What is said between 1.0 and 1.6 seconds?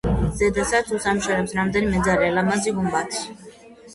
ამშვენებს